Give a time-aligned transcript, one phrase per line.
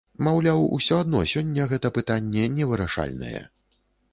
[0.27, 3.47] Маўляў, усё адно сёння гэта пытанне невырашальнае.